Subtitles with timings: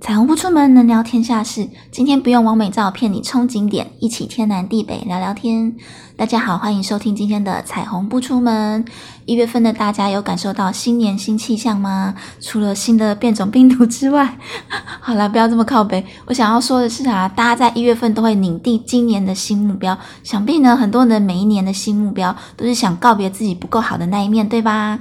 [0.00, 1.68] 彩虹不出门，能聊天下事。
[1.90, 5.74] 今天不用完美照骗你冲景点，一起天南地北聊聊天。
[6.16, 8.84] 大家好，欢迎收听今天的彩虹不出门。
[9.26, 12.14] 一月份的大家有感受到新年新气象吗？
[12.40, 14.38] 除了新的变种病毒之外，
[15.00, 16.04] 好了，不要这么靠北。
[16.26, 19.98] 我想要说的是啊，大家在一月份都会拟定今年的新目标。
[20.22, 25.00] 想必呢，很多人每一年的新目标都是想告别自己不够好的那一面，对吧？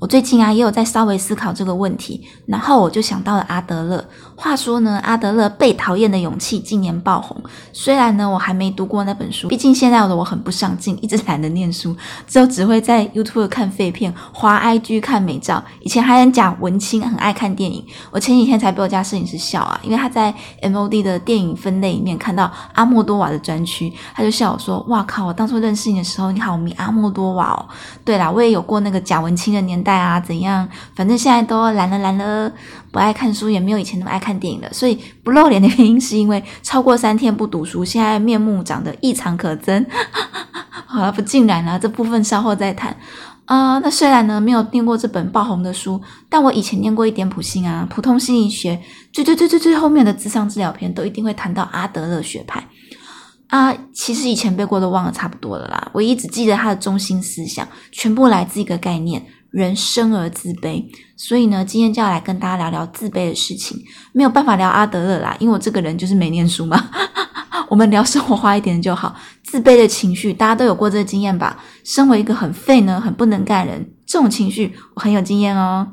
[0.00, 4.02] 我最近啊也有在稍微思考这个问题，然后我就想到了阿德勒。
[4.34, 7.36] 话说呢，阿德勒《被讨厌的勇气》今年爆红。
[7.74, 11.94] 虽然呢我还没读过那本书，毕竟现在的我很不上进，一直懒得念书，
[12.26, 15.62] 之后只会在 YouTube 看废片、滑 IG 看美照。
[15.80, 17.84] 以前还很假文青，很爱看电影。
[18.10, 25.26] 我前几天才被我家摄影师笑啊，因为他在 MOD 的电影分类里面看到阿莫多瓦的专区，他就笑我说：“哇靠！
[25.26, 27.68] 我当初认识你的时候，你好迷阿莫多瓦哦。”
[28.02, 30.68] 对啦，我也有过那个假文青的年代啊，怎样？
[30.96, 32.50] 反正现在都懒了懒了，
[32.90, 34.30] 不爱看书，也没有以前那么爱看。
[34.40, 39.84] 电影了，所以不露脸的原因是因为超过三天不读书，现在面目长得异常可憎。
[40.86, 42.96] 好了，不尽然了，这部分稍后再谈。
[43.44, 48.80] 啊，那虽然呢没有念过这本爆红的书，但我以前念过一点普心啊，普通心理学
[49.12, 52.66] 最最最最最后面的智商治疗篇都一定会谈到阿德勒学派
[53.48, 53.76] 啊。
[53.92, 59.22] 其实以前背过都忘了差不多了啦，我一直记得他的中心思想，全部来自一个概念。
[59.50, 60.84] 人生而自卑，
[61.16, 63.76] 所以呢，今天就要来跟大家聊聊自卑的事情。
[64.12, 66.90] 没有办法聊阿德勒啦，因为我这个人就是没念书嘛。
[67.68, 69.14] 我们聊生活化一点就好。
[69.44, 71.62] 自卑的情绪，大家都有过这个经验吧？
[71.84, 75.92] 身为一个很废呢、很不能干人，这种情绪我很有经验哦。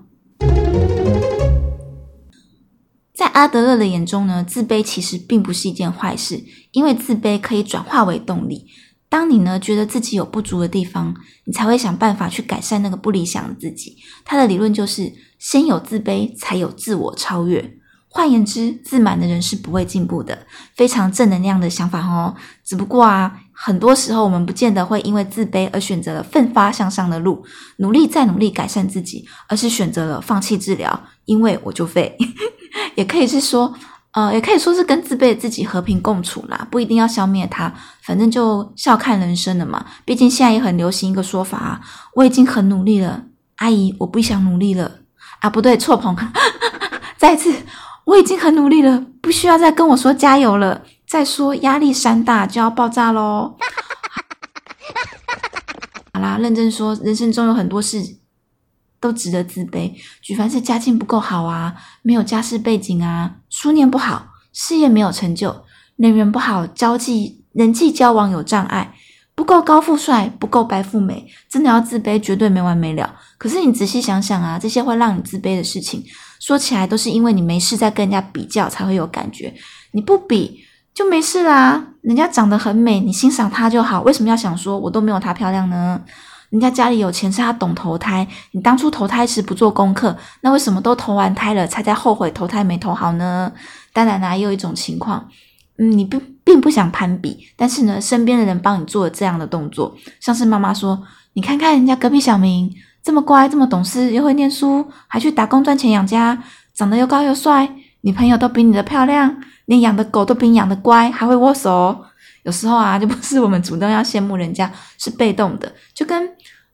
[3.16, 8.68] 在阿德勒的眼中呢，自卑其实并不是一件坏事，因为自卑可以转化为动力。
[9.10, 13.98] 当你呢觉得自己有不足的地方，你才会想办法去改善那个不理想的自己。
[14.26, 17.78] 他的理论就是：先有自卑，才有自我超越。
[18.10, 20.46] 换言之，自满的人是不会进步的。
[20.76, 22.36] 非常正能量的想法哦。
[22.66, 27.46] 只不过啊，很多时候我们不见得会因为自卑而选择了奋发向上的路，
[27.78, 32.18] 努力再努力改善自己，而是选择了放弃治疗，因为我就废。
[32.96, 33.74] 也可以是说。
[34.18, 39.86] 呃，也可以说是跟自卑的自己和平共处啦，不一定要消灭它，反正就笑看人生了嘛。
[40.06, 41.80] 毕竟现在也很流行一个说法啊，
[42.16, 43.26] 我已经很努力了，
[43.58, 44.92] 阿姨，我不想努力了
[45.42, 46.18] 啊，不对，错棚，
[47.16, 47.54] 再次，
[48.06, 50.82] 我已经很努力了，不需要再跟我说加油了。
[51.08, 53.56] 再说压力山大就要爆炸喽。
[56.12, 58.18] 好啦，认真说，人生中有很多事。
[59.00, 59.92] 都值得自卑。
[60.22, 65.64] 举凡是家境不够好啊，没有家世背景啊，书念不好，事业没有成就，
[65.96, 68.94] 人缘不好，交际人际交往有障碍，
[69.36, 73.16] 不够高富帅，不够白富美，真的要自卑，绝对没完没了。
[73.38, 76.04] 可是你仔细想想啊，这些会让你自卑的事情，
[76.40, 79.54] 说起来都是因为你没事在跟人家比较才会有感觉。
[79.92, 80.60] 你不比
[80.94, 86.02] 就没事啦，人家长得很美，你欣赏她就好，为什么要想说我都没有她漂亮呢？
[86.50, 88.26] 人家家里有钱，是他懂投胎。
[88.52, 93.52] 你当初投胎时不做功课，那为什么都投完胎了才在后悔投胎没投好呢？
[93.92, 95.28] 当然啦，也有一种情况，
[95.78, 101.04] 嗯，你并并不想攀比，但是呢，身边的人帮你做了这样的动作，像是妈妈说
[101.34, 106.42] ：“你看看人家隔壁小明这么乖，这么懂事，又会念书，还去打工赚钱养家，
[106.74, 107.70] 长得又高又帅，
[108.02, 112.06] 女朋友都比你的漂亮，连养的狗都比你养的乖，还会握手。”
[112.48, 116.30] 有时候啊，就不是我们主动要羡慕人家，是被动的，就跟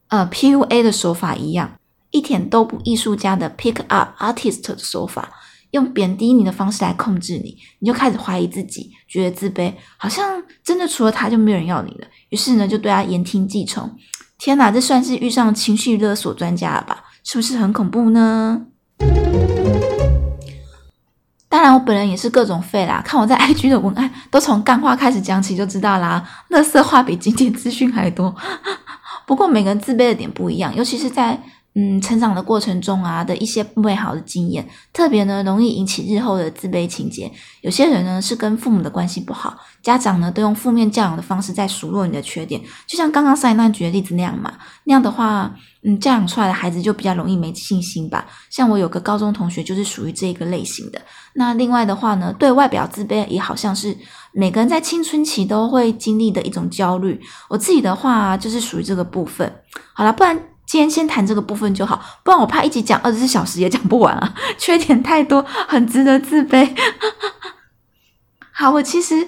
[0.09, 1.79] 呃 PUA 的手法一样，
[2.11, 5.31] 一点都不艺术家的 pick up artist 的手法，
[5.71, 13.97] 用贬低你的方式来控制你，你就开始怀疑自己，觉得自卑，好像真的除了他就没有人要你了，于是呢就对他言听计从。
[14.37, 17.03] 天哪，这算是遇上情绪勒索专家了吧？
[17.23, 18.67] 是不是很恐怖呢？
[21.63, 23.01] 当然，我本人也是各种废啦。
[23.05, 26.21] 看我在 IG 的文案，都从干话开始讲起，就知道啦。
[26.49, 28.35] 乐色话比经济资讯还多。
[29.25, 31.41] 不过每个人自卑的点不一样，尤其是在
[31.75, 37.31] 嗯成长的过程中啊的一些不美好的经验，特别呢容易引起日后的自卑情节。
[37.61, 44.53] 有些人呢是跟父母的关系不好，家长呢都用负面教养的方式在数落你的缺点，就像刚刚上一段举的例子那样嘛。
[44.83, 45.55] 那样的话。
[45.85, 48.25] 嗯，教养出来的孩子就比较容易没信心吧。
[48.49, 51.01] 像我有个高中同学就是属于这个类型的。
[51.33, 53.93] 那另外的话呢，对外表自卑也好像是
[54.31, 57.19] 每个人在青春期都会经历的一种焦虑。
[57.49, 59.53] 我自己的话就是属于这个部分。
[59.93, 60.41] 好了，不然
[60.73, 66.67] 今天先谈这个部分就好，不然我怕一集讲二十四小时也讲不完啊， 缺点太多，很值得自卑。
[68.51, 69.27] 好，我其实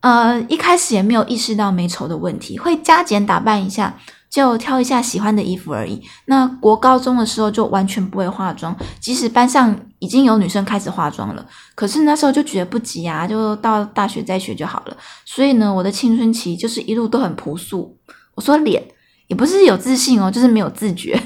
[0.00, 3.96] 呃一开始也没有意识到美丑的问题，会加减打扮一下。
[4.28, 6.02] 就挑一下喜欢的衣服而已。
[6.26, 14.96] 那国高中的时候就完全不会化妆，即使班上已经有女生开始化妆了，可是那时候就觉得不急啊，就到大学再学就好了。
[15.24, 17.96] 所以呢，我的青春期就是一路都很朴素。
[18.34, 18.82] 我说脸
[19.26, 21.20] 也不是有自信哦，就是没有自觉。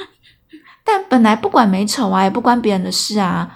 [0.84, 3.50] 但本来不管美丑啊，也不关别人的事啊。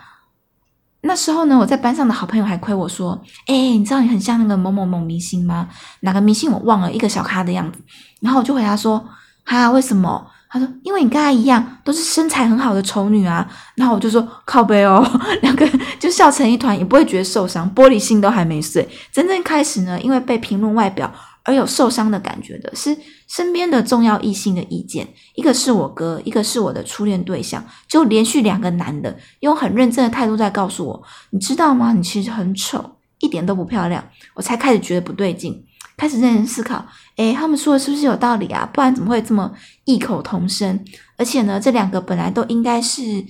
[1.03, 5.69] 那时候呢，我在班上的好朋友还亏我说：“哎，你知道你很像那个某某某明星吗？
[6.01, 7.79] 哪个明星我忘了，一个小咖的样子。”
[8.21, 9.09] 然后我就回答说
[9.47, 15.03] ：“哈，为什么？”他说：“因为你跟他一样，都是身材很好的丑女啊。”然后我就说：“靠背哦。
[15.41, 15.67] ”两个
[15.99, 18.87] 就笑成一团，也不会觉得受伤，玻璃心都还没碎。
[19.13, 21.11] 真正开始呢，因为被评论外表。
[21.43, 22.97] 而有受伤的感觉的是
[23.27, 31.93] 身边的重要异性的意见，一个是我哥，一个是我的初恋对象，就连续两个男的用很认真的态度在告诉我，你知道吗？
[31.93, 34.05] 你其实很丑，一点都不漂亮。
[34.35, 35.65] 我才开始觉得不对劲，
[35.97, 36.85] 开始认真思考，
[37.17, 38.69] 诶，他们说的是不是有道理啊？
[38.73, 39.53] 不然怎么会这么
[39.85, 40.85] 异口同声？
[41.17, 43.25] 而且呢，这两个本来都应该是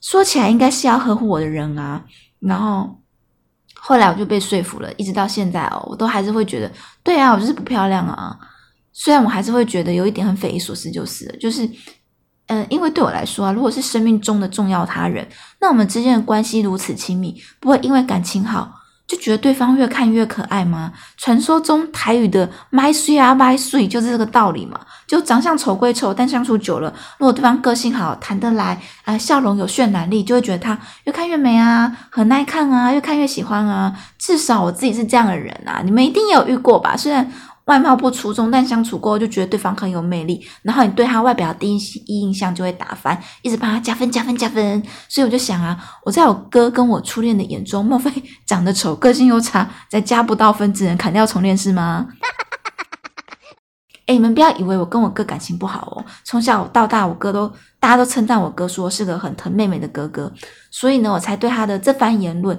[0.00, 2.04] 说起来应该是要呵护我的人啊，
[2.38, 2.98] 然后。
[3.80, 6.70] 后来我就被说服了，一直到现在哦，我都还是会觉得，
[7.02, 8.36] 对啊，我就是不漂亮啊。
[8.92, 11.68] 虽然我还是会觉得有一点很匪夷所思，就是，就是，
[12.48, 15.26] 嗯，因为对我来说啊，如果是生命中的重要他人，
[15.60, 18.79] 那我们之间的关系如此亲密，不会因为感情好。
[19.10, 20.92] 就觉得对方越看越可爱吗？
[21.16, 24.78] 传说中台语的 “my sweet 啊 my sweet” 就是这个道理嘛。
[25.04, 33.92] 就长相丑归丑，但相处久了，如果对方个性好、谈得来，啊，笑容有渲染力，就会觉得他越看越美啊，很耐看啊，越看越喜欢啊。
[34.16, 36.96] 至少我自己是这样的人啊，你们一定有遇过吧？
[36.96, 37.28] 虽然。
[37.66, 44.82] 外貌不出众，但相处过后就觉得对方很有魅力，然后你对他外表第一印象就会打翻，一直帮他加分加分加分。
[45.08, 48.10] 所以我就想啊，我在我哥跟我初恋的眼中，莫非
[48.44, 52.08] 长得丑、个性又差，再加不到分，只能砍掉重练是吗？
[54.06, 57.46] 哎，你们不要以为我跟我哥感情不好哦，从小到大，我哥都
[57.78, 60.32] 大家都称赞我哥说是个很疼妹妹的哥哥，
[60.72, 62.58] 所以呢，我才对他的这番言论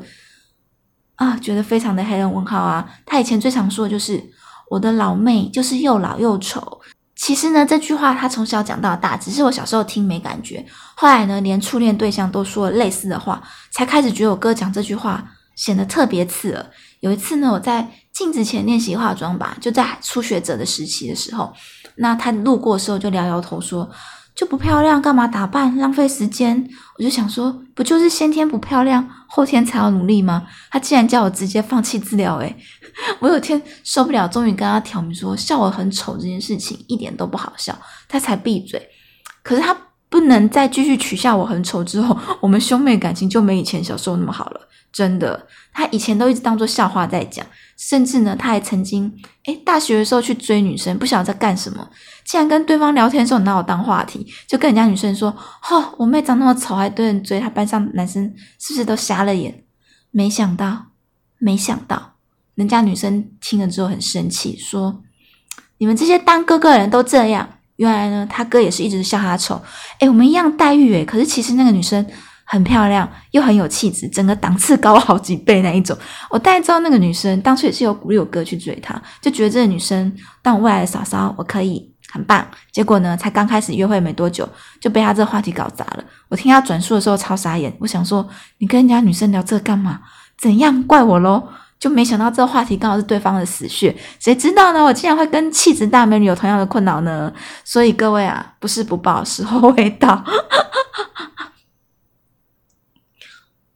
[1.16, 2.88] 啊，觉得非常的黑人问号啊。
[3.06, 4.32] 他以前最常说的就是。
[4.72, 6.80] 我的老妹就是又老又丑。
[7.14, 10.66] 其实呢，这句话他从小讲到大，只是我小时候听没感觉。
[10.96, 15.22] 后来呢，连初恋对象都说了类似的话，才开始觉得我哥讲这句话
[15.58, 16.66] 显得特别刺耳。
[17.02, 21.52] 有一次呢，我在镜子前练习化妆吧，就在初学者的时期的时候，
[21.98, 23.90] 那他路过的时候就摇摇头说。
[24.36, 25.78] 就不漂亮，干嘛打扮？
[25.78, 26.68] 浪费时间。
[26.98, 30.48] 我就想说，不就是先天不漂亮，后天才要努力吗？
[30.70, 32.56] 他竟然叫我直接放弃治疗，诶
[33.20, 38.82] 我有天受不了，终于跟他挑明说，笑我很丑这件事情一点都不好笑，他才闭嘴。
[39.44, 39.76] 可是他
[40.10, 44.62] 不能再继续取笑我很丑之后，我们兄妹感情就没以前小时候那么好了。
[44.92, 47.46] 真的，他以前都一直当做笑话在讲，
[47.82, 49.12] 甚至呢，他还曾经，
[49.46, 51.90] 诶大学的时候去追女生，不晓得在干什么，
[52.24, 55.36] 竟然跟对方聊天的时候拿我当话题，就跟人家女生说
[55.68, 59.64] ：“哦，我妹长那么丑，还对人追，他班上男生是不是都瞎了眼？”
[60.12, 60.90] 没想到，
[61.40, 62.14] 没想到，
[62.54, 65.02] 人家女生听了之后很生气，说
[65.80, 69.60] ：“你们这些当哥哥的人都这样。”原来呢，他哥也是一直笑他丑，
[70.02, 72.06] 诶我们一样待遇诶可是其实那个女生。
[72.52, 75.98] 很漂亮，又很有气质，整个档次高好几倍那一种。
[76.30, 82.46] 我大概知道那个女生当初也是有鼓励我哥去追她，就觉得这个女生当我未来的嫂嫂，我可以很棒。
[82.70, 84.46] 结果呢，才刚开始约会没多久，
[84.82, 86.04] 就被他这个话题搞砸了。
[86.28, 88.28] 我听他转述的时候超傻眼，我想说
[88.58, 90.02] 你跟人家女生聊这干嘛？
[90.38, 91.48] 怎样怪我喽？
[91.80, 94.84] 就没想到这个话题刚好是对方的死穴，谁知道呢？
[94.84, 97.32] 我竟然会跟气质大美女有同样的困扰呢？
[97.64, 100.22] 所以各位啊，不是不报，时候未到。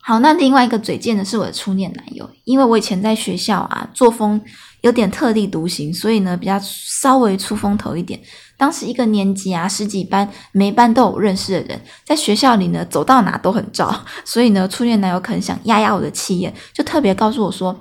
[0.07, 4.39] 好，那另外一个嘴贱的是我的初恋男友，因为我以前在学校啊作风
[4.81, 8.19] 有点特立独行，所以呢比较稍微出风头一点。
[8.55, 17.75] 当时一个年级啊十几班，每班都有认识的人，在学校里呢走到哪都很照，所以呢初恋男友可能想压压我的气焰，就特别告诉我说：“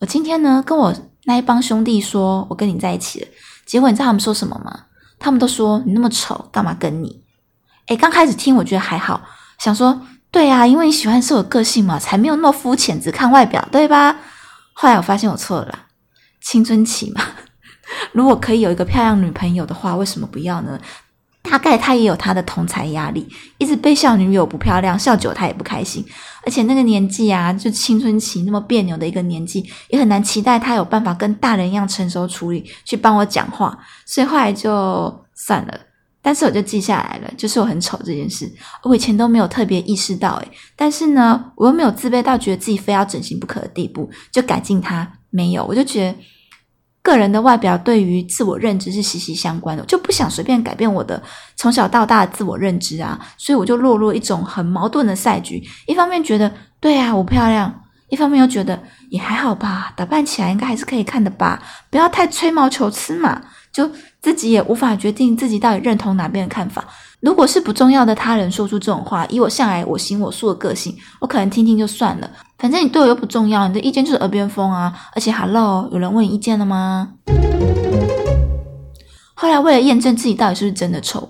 [0.00, 0.92] 我今天呢跟我
[1.26, 3.28] 那一帮兄弟说我跟你在一起了。”
[3.64, 4.86] 结果你知道他们说什么吗？
[5.20, 7.22] 他们都说你那么丑，干嘛跟你？
[7.86, 9.22] 诶刚开始听我觉得还好，
[9.60, 10.00] 想说。
[10.32, 14.16] 对呀，因为你喜欢是我个性嘛，才没有那么肤浅，只看外表，对吧？
[14.72, 15.78] 后来我发现我错了，
[16.40, 17.22] 青春期嘛，
[18.12, 20.80] 如果可以有一个漂亮女朋友的话，为什么不要呢？
[21.42, 26.02] 大概他也有他的同才压力，一直被笑女友不漂亮，笑久他也不开心。
[26.46, 33.76] 而且那个年纪啊，就青春期那么别扭的一个年纪，也很难期待他有办法跟大人一样成熟处理，去帮我讲话。
[34.06, 35.78] 所以后来就算了。
[36.24, 38.48] 但是我就记下来了，就是我很丑这件事，
[38.84, 46.18] 我以前都没有特别意识到，诶但是呢，我又没有自卑到觉得自己非要整形不可的地步，就改进它没有，我就觉得
[47.02, 51.20] 个人的外表对于自我认知是息息相关的，就不想随便改变我的
[51.56, 55.60] 从小到大的自我认知啊，所以我就落入一种很矛盾的赛局。
[55.88, 57.68] 一方面觉得对啊，我漂亮；
[58.08, 61.60] 一方面又觉得也还好吧，打扮起来应该还是可以看的吧，
[61.90, 63.42] 不要太吹毛求疵嘛。
[63.72, 66.84] 就自己也无法决定自己到底认同哪边的看法。
[67.20, 72.30] 如果是不重要的他人说出这种话，以我向来我行我素的个性，我可能听听就算了。
[72.58, 74.92] 反正你对我又不重要，你的意见就是耳边风啊。
[75.14, 77.12] 而且，Hello，有人问你意见了吗？
[79.34, 81.28] 后来为了验证自己到底是不是真的丑，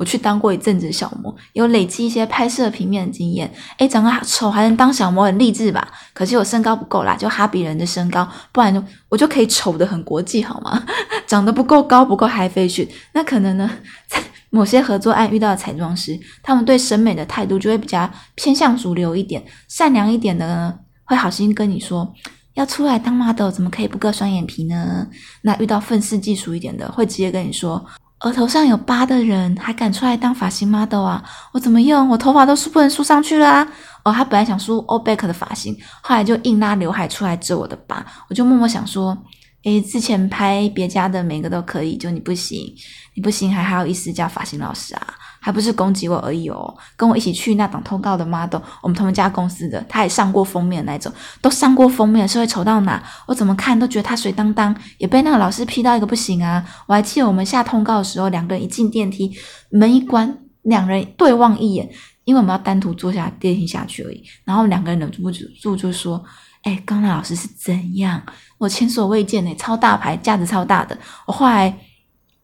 [0.00, 3.52] 我去当过一阵子小模，有累积一些拍摄平面的经验。
[3.76, 5.86] 诶长得丑还能当小模，很励志吧？
[6.14, 10.82] 可惜我身高不够啦，就哈比人的身高，不然就我就可以丑的很国际，好吗？
[11.28, 13.70] 长得不够高，不够 high fashion，那可能呢，
[14.08, 22.10] 在 某些合作案遇到的彩妆师，他们对审美的态度就会比较偏向主流一点，善良一点的呢，会好心跟你说。
[22.54, 25.06] 要出来当 model，怎么可以不割双眼皮呢？
[25.42, 27.84] 那遇到愤世嫉俗一点的，会直接跟你说，
[28.20, 31.24] 额头上有疤的人还敢出来当发型 model 啊？
[31.52, 32.06] 我怎么用？
[32.08, 33.66] 我头发都梳不能梳上去啦！
[34.04, 38.04] 哦，他本来想梳 OBEK 的发型，后来就硬拉刘海出来遮我的疤。
[38.28, 39.16] 我就默默想说，
[39.64, 42.74] 诶，之前拍别家的每个都可以，就你不行，
[43.14, 45.14] 你不行，还好意思叫发型老师啊？
[45.40, 53.02] 还不是攻击我而已哦，跟我一起去那档通告的 model，我们同一家公司的，他也上过封面那种，都上过封面，是会丑到哪？
[53.26, 56.62] 我怎么看都觉得他水当当，也被那个老师批到一个不行啊！
[56.86, 59.34] 我还记得我们下通告的时候，两个人一进电梯，
[59.70, 61.90] 门一关，两人对望一眼，
[62.24, 64.22] 因为我们要单独坐下电梯下去而已。
[64.44, 66.22] 然后两个人忍不住就说
[66.64, 68.22] ：“哎，刚那老师是怎样？
[68.58, 70.98] 我前所未见呢，超大牌，架子超大的。
[71.26, 71.78] 我后来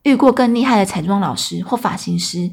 [0.05, 2.50] 遇过更厉害的彩妆老师或发型师。”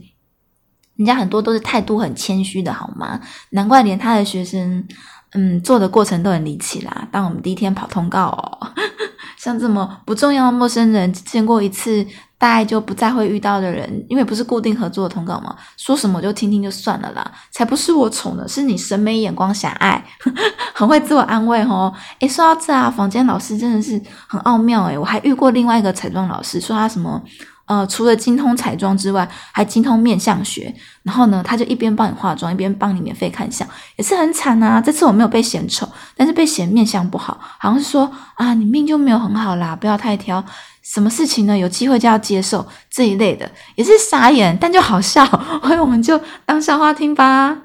[0.95, 3.19] 人家很多都是态度很谦虚的，好吗？
[3.49, 4.85] 难怪连他的学生，
[5.33, 7.07] 嗯，做的过程都很离奇啦。
[7.11, 8.67] 当我们第一天跑通告哦，
[9.37, 12.05] 像这么不重要的陌生人见过一次，
[12.37, 17.31] 大概就不再会遇到的人，因为不是固定合作的通告嘛，说什么就听听就算了啦。
[17.49, 20.05] 才不是我丑呢，是你审美眼光狭隘，
[20.75, 21.91] 很会自我安慰哦。
[22.19, 27.19] 诶说到这啊，房间老师真的是很奥妙诶我还遇过另外一个彩妆老师，说他什么。
[27.65, 30.73] 呃，除了精通彩妆之外，还精通面相学。
[31.03, 34.81] 然后呢，他就一边帮你化妆，一边帮你免费看相，也是很惨啊。
[34.81, 40.43] 这次我没有被嫌丑，但是被嫌面相不好，好像是说啊，你命就没有很好啦，不要太挑。
[40.81, 41.57] 什么事情呢？
[41.57, 45.25] 有机会就要接受这一类的，也是傻眼，但就好笑，
[45.63, 47.57] 所以我们就当笑话听吧。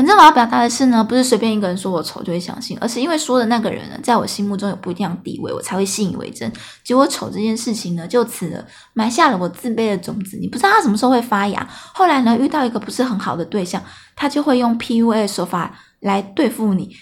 [0.00, 6.50] 反正我要表达的是呢，不是随便一个人说我丑就会相信，而是因为说的那个人呢，在我心目中有不一样的地位，我才会信以为真。
[6.82, 8.64] 结果丑这件事情呢，就此
[8.94, 10.38] 埋下了我自卑的种子。
[10.40, 11.68] 你不知道他什么时候会发芽。
[11.92, 13.82] 后来呢，遇到一个不是很好的对象，
[14.16, 16.96] 他就会用 PUA 手法来对付你。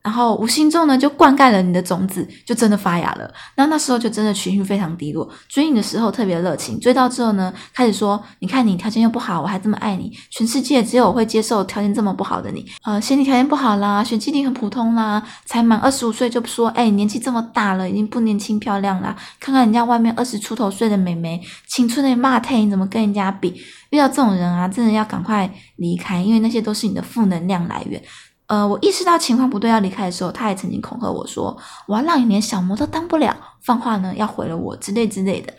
[0.00, 3.30] 然后无形中呢，就灌溉了你的种子，就真的发芽了。
[3.56, 5.28] 那那时候就真的情绪非常低落。
[5.48, 12.64] 追你的时候特别热情，追到之后呢，开始说：“你看你条件又不好，我还这么爱你，全世界只有我会接受条件这么不好的你。
[12.84, 19.14] 呃，嫌你条件不好啦，嫌弃你很普通啦，才满二十五岁就说，哎，年纪这么大了，已经不年轻漂亮啦。
[19.38, 23.54] 看看人家外面二十出头岁的美眉，青春的骂太，你怎么跟人家比？
[23.90, 28.00] 遇到这种人啊，真的要赶快离开，因为那些都是你的负能量来源。”
[28.48, 35.52] 呃，我意识到情况不对要离开的时候，他也曾经恐吓我说：“我要让你连小模都当不了，放话呢要毁了我之类之类的。”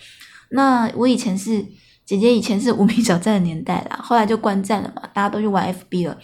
[0.52, 1.64] 那我以前是
[2.04, 6.18] 姐姐，以前是无名小站的年代啦，后来就关站了嘛，大家都去玩 FB 了。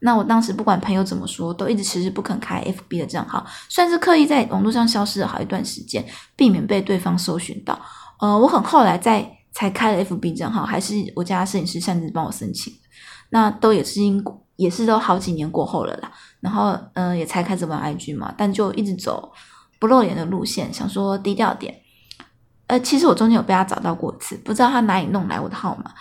[0.00, 6.02] 那我当时不管朋友怎么说，都一直迟迟不肯开 FB 的账号，算是刻意在网络上消失了好一段时间，
[6.34, 7.78] 避免被对方搜寻到。
[8.20, 12.72] 呃，我很后来在才开了 FB 账号，还是我家摄影师擅自帮我申请，
[13.28, 14.45] 那都也是因果。
[14.56, 16.10] 也是都好几年过后了啦，
[16.40, 19.32] 然后嗯，也才开始玩 IG 嘛，但就一直走
[19.78, 21.74] 不露脸的路线，想说低调点。
[22.66, 25.92] 呃，其实我中间有被他找到过一次，不知道他哪里弄来我的号码，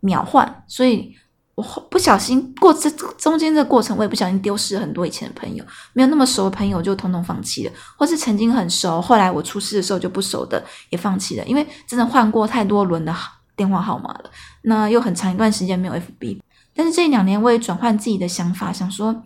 [0.00, 1.14] 秒换，所以
[1.54, 13.14] 我不小心过这中间这过程，我也不小心丢失了很多以前的朋友，没有那么熟的朋友就统统放弃了，或是曾经很熟，后来我出事的时候就不熟的也放弃了，因为真的换过太多轮的
[13.56, 14.30] 电话号码了，
[14.62, 16.40] 那又很长一段时间没有 FB。
[16.74, 19.22] 但是这两年我也转换自己的想法，想说，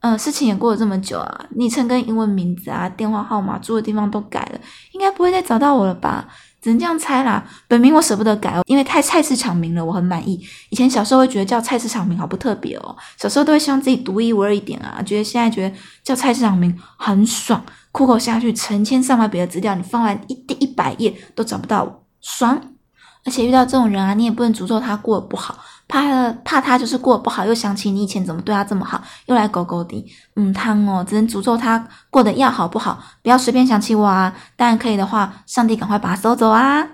[0.00, 4.60] 嗯，事情也过了这么久啊，昵称跟英文名字啊、电话号码、住的地方都改了，
[4.92, 6.28] 应该不会再找到我了吧？
[6.62, 7.44] 只能这样猜啦。
[7.68, 10.40] 本名我舍不得改哦，因为太菜市场名了，我很满意。
[10.70, 22.58] 以前小时候会觉得叫菜市场名好不特别哦，小时候都会希望自己独一无二一点啊，觉得现在觉得叫菜市场名很爽，酷狗下去成千上万笔的资料，你翻完一第一百页都找不到，爽。
[23.26, 25.58] 而且遇到这种人啊，你也不能诅咒他过得不好。
[25.86, 30.04] 怕了怕他就是过不好，又想起你以前怎么对他这么好，又来勾勾的，
[30.36, 34.34] 嗯，汤哦，只能诅咒他过得要好不好，不要随便想起我啊！
[34.56, 36.88] 当然可以的话，上帝赶快把他收走啊！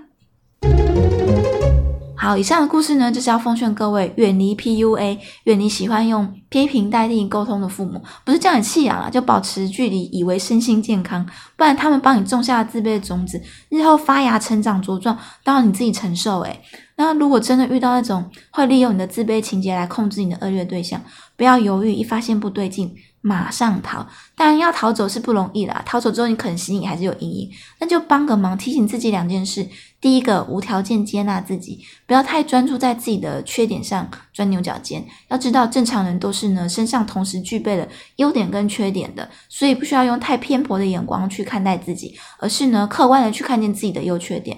[2.17, 11.25] 好，以上的故事呢，就是要奉劝各位远离 PUA，远离喜欢用批评代替沟通的父母，不是叫你弃养啊，就保持距离，以为身心健康，
[11.57, 16.41] 不然他们帮你种下自卑的种子，日后发芽、成长、茁壮，都要你自己承受。
[16.41, 16.61] 诶
[17.03, 21.03] 那如果真的遇到那种会利用你的自卑情节来控制你的恶劣对象，
[21.35, 22.95] 不要犹豫，一发现不对劲。
[23.23, 25.83] 马上逃，当然要逃走是不容易啦。
[25.85, 29.69] 逃走之后，你可能心里还是有阴影，那就帮个忙，提醒自己两件事：
[30.01, 35.05] 第一个，无条件接纳自己，不要太专注在自己的缺点上钻牛角尖。
[35.29, 44.57] 要知道，正常人都是呢，身上同时具备了优点跟缺点的，所以不需要用太偏颇的眼光去看待自己，而是呢，客观的去看见自己的优缺点。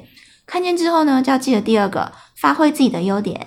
[0.53, 3.47] 看见之后呢，就要记得第二个，发挥自己的优点。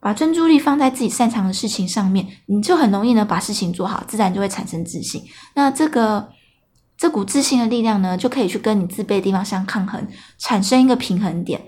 [0.00, 5.22] 把专注力放在自己擅长的事情上面，你就很容易呢把事情做好，自然就会产生自信。
[5.54, 6.28] 那这个
[6.98, 10.04] 这股自信的力量呢，就可以去跟你自卑的地方相抗衡，
[10.38, 11.62] 产生一个平衡点。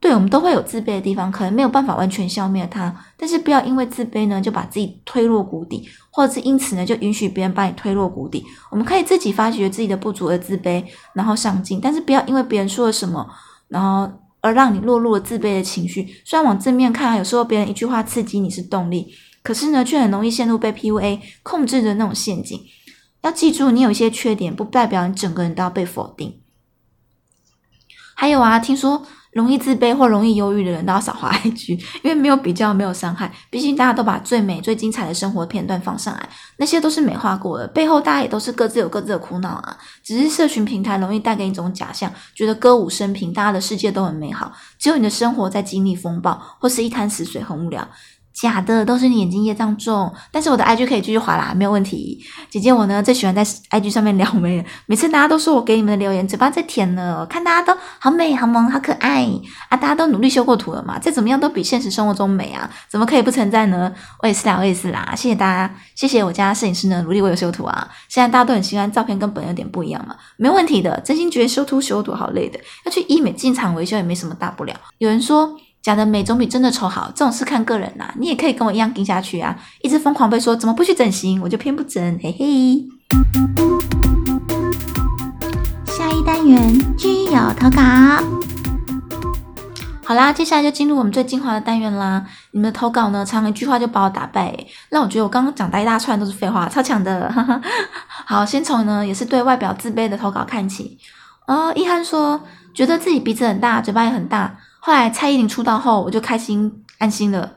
[0.00, 8.42] 对我们都会有自卑的地方，可能没有办法完全消灭它，但是不要因为自卑呢就把自己推落谷底，或者是因此呢就允许别人把你推落谷底。
[8.70, 13.28] 我们可以自己发掘自己的不足而自卑，然后上进，但是不要因为别人说了什么，
[13.68, 14.10] 然后。
[14.42, 16.20] 而让你落入了自卑的情绪。
[16.26, 22.60] 虽然往正面看，有时候别人一句话刺激你是动力，可是呢，却很容易陷入被 PUA 控制的那种陷阱。
[23.22, 26.40] 要记住，你有一些缺点，不代表你整个人都要被否定。
[28.14, 29.06] 还有啊，听说。
[29.32, 31.72] 容易自卑或容易忧郁的人都要少滑 IG，
[32.02, 33.32] 因为没有比较，没有伤害。
[33.50, 39.76] 毕竟大家都把最美、最精彩的生活片段放上来，那些都是美化过的，背后大家也都是各自有各自的苦恼啊。
[40.04, 47.88] 只是社群平台容易带给你一种假象，觉得歌舞升平，大家的世界都很美好，只有你的生活在经历风暴，或是一滩死水，很无聊。
[48.32, 52.18] 假的都是你眼睛业障重，但是我的 IG 可以继续滑啦，没有问题。
[52.50, 59.28] 姐姐我呢最喜欢在 IG 上面撩妹，每次大家都说我给你们的留言嘴巴在甜呢，看大家都好美、好萌、好可爱
[59.68, 59.76] 啊！
[59.76, 63.92] 大家都努力修过图了嘛，再怎么样都比现实生活中美啊，怎么可以不称赞呢？
[64.22, 67.88] 我也是啦，我也是啦，谢谢大家，谢谢我家摄影师呢，努力为我修图啊。
[68.08, 74.74] 现在大家都很喜欢照片跟本有点不一样嘛，没问题的，真心觉得修图修图好累的，要去医美进场维修也没什么大不了。
[74.98, 75.56] 有人说。
[75.82, 78.14] 假的美总比真的丑好，这种事看个人呐。
[78.16, 82.86] 你也可以跟我一样跟下去啊，一直疯狂被说怎么不去整形，我就偏不整，嘿嘿。
[85.86, 87.82] 下一单元居友投稿，
[90.04, 92.24] 好啦，接下来就进入我们最精华的单元啦。
[92.52, 94.56] 你们的投稿呢，长一句话就把我打败，
[94.88, 97.28] 让我觉得我刚刚讲的一大串都是废话，超强的。
[98.24, 100.96] 好，先从呢也是对外表自卑的投稿看起。
[101.48, 102.40] 哦，一涵说
[102.72, 104.56] 觉得自己鼻子很大，嘴巴也很大。
[104.84, 107.52] 后来蔡依林出道后，我就开心安心了。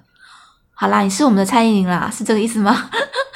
[0.76, 2.88] 好啦，你是我们的蔡依林啦，是这个意思吗？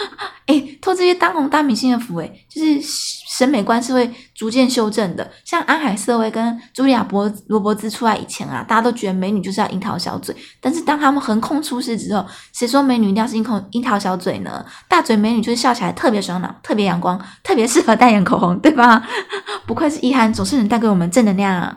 [0.46, 5.28] 哎，托这些当红大明星的福，哎，就是审美观是会逐渐修正的。
[5.44, 10.36] 像安海瑟薇跟茱莉亚·博罗伯兹出来以前啊，大家都觉得美女就是要樱桃小嘴。
[10.62, 12.24] 但是当他们横空出世之后，
[12.54, 14.64] 谁说美女一定要是樱口樱桃小嘴呢？
[14.88, 19.04] 大嘴美女就是笑起来特别爽朗、特别阳光、特别适合代言口红，对吧？
[19.66, 21.76] 不愧是易涵，总是能带给我们正能量啊。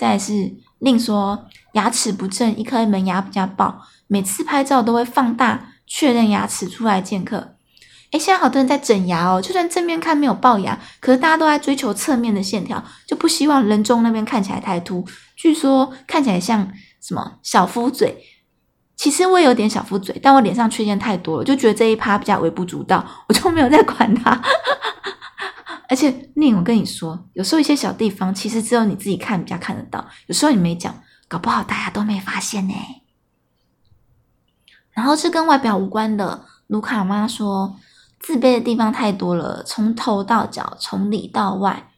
[0.00, 7.56] 再是另说牙齿不正，一颗门牙比较爆，每次拍照都会放大确认牙齿出来见客。
[8.12, 15.06] 诶现在好多人在整牙哦，就算正面看没有龅牙，可是大家都在追求侧面的线条，就不希望人中那边看起来太凸。
[15.36, 18.24] 据说看起来像什么小夫嘴，
[18.96, 24.40] 其实我也有点小夫嘴，但我脸上缺陷太多了，就觉得这一趴比较微不足道，我就没有再管它。
[25.90, 30.08] 而且，宁，我跟你说，有时候一些小地方，其实只有你自己看比较看得到。
[30.28, 32.74] 有时候你没讲，搞不好大家都没发现呢。
[34.92, 37.76] 然后是跟外表无关的，卢卡妈说，
[38.20, 41.89] 自卑的地方太多了，从头到脚，从里到外。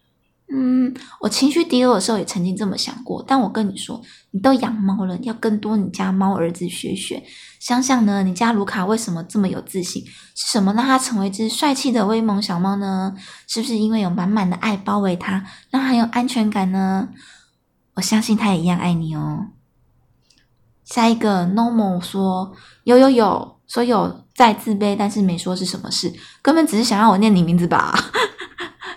[0.55, 3.99] 嗯，我情绪低落的时候也曾经这么想过，但我跟你说，
[4.33, 7.23] 你都养猫了，要更多你家猫儿子学学。
[7.59, 10.05] 想想呢，你家卢卡为什么这么有自信？
[10.35, 13.15] 是什么让他成为一只帅气的威猛小猫呢？
[13.47, 17.09] 是不是因为有满满的爱包围他，让他有安全感呢？
[17.95, 19.47] 我相信他也一样爱你哦。
[20.85, 22.53] 下一个 normal 说
[22.85, 26.13] 有有有，说有在自卑，但是没说是什么事，
[26.43, 27.99] 根本只是想让我念你名字吧。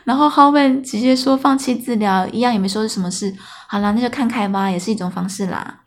[0.06, 3.36] 然后 Howen 直接说放弃治疗，一样也没说是什么事。
[3.68, 5.82] 好啦，那就看开吧，也是一种方式啦。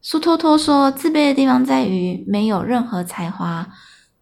[0.00, 3.66] 苏托托说自卑的地方在于没有任何才华，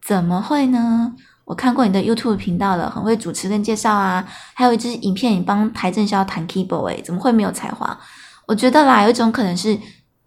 [0.03, 1.13] 怎么会呢？
[1.45, 7.99] 我看过你的 YouTube 频道了，很会主持跟介绍啊，还有一支影片你帮台正宵弹 keyboard，怎么会没有才华？
[8.47, 9.77] 我觉得啦，有一种可能是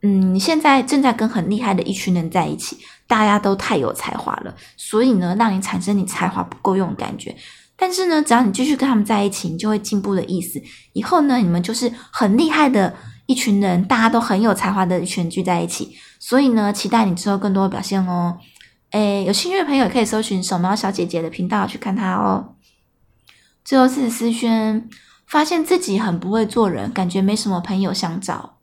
[0.02, 7.34] 嗯，你现在正在跟很厉害的一群人在一起，大家都太有才华了，所以呢，让你产生你才华不够用的感觉。
[7.76, 10.62] 但是呢，只要你继续跟他们在一起，你就会进步的意思。
[10.94, 15.96] 以后呢，你们就是很厉害的一群人，大家都很有才华的一群聚在一起。
[16.20, 18.38] 所以呢，期待你之后更多的表现哦。
[18.92, 22.56] 诶，有兴趣的朋友可以搜寻手猫小姐姐的频道去看她哦。
[23.66, 24.88] 最后是思轩，
[25.26, 28.60] 发现自己很不会做人，感觉没什么朋友想找。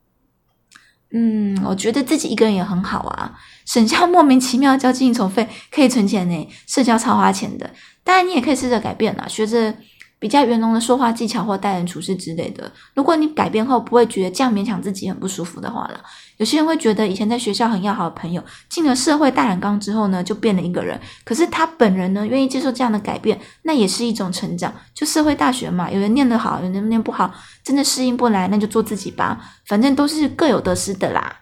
[1.13, 6.47] 嗯，我觉得自己一个人也很好啊，省下莫名其妙交应酬费，可以存钱呢。
[6.65, 7.69] 社交超花钱的，
[8.03, 9.73] 当然你也可以试着改变啦，学着。
[10.21, 15.99] 比较圆融的说话技巧或待人处事之类的，如果你改变后不会觉得这样勉强自己很不舒服的话了，
[16.37, 21.01] 有些人会觉得以前在学校很要好的朋友，进了社会大染缸之后呢，就变了一个人。
[21.25, 24.71] 可是他本人呢，愿意接受这样的改变，那也是一种成长。
[24.93, 27.33] 就社会大学嘛，有人念得好，有人念不好，
[27.63, 31.37] 真的适应不来，那就做自己吧，反正都是各有得失的啦。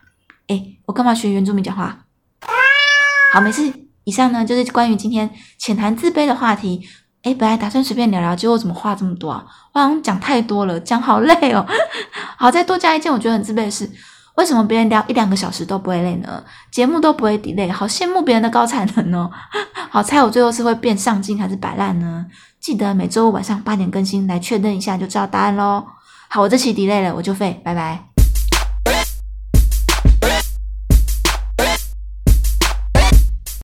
[0.48, 2.06] 诶，我干嘛学原住民讲话？
[3.34, 3.89] 好，没事。
[4.10, 6.82] 以上呢就是关于今天浅谈自卑的话题。
[7.22, 9.46] 哎，本来打算随便聊聊，结果怎么话这么多啊？
[9.74, 11.64] 我好像讲太多了，讲好累哦。
[12.38, 13.88] 好，再多加一件我觉得很自卑的事：
[14.36, 16.44] 为什么别人聊一两个小时都不会累呢？
[16.72, 19.30] 节目都不会底累好羡慕别人的高产能哦。
[19.92, 22.26] 好，猜我最后是会变上镜还是摆烂呢？
[22.60, 25.86] 记得每周五晚上八点更新，来确认一下就知道答案喽。
[26.30, 28.09] 好，我这期 delay 了，我就废，拜拜。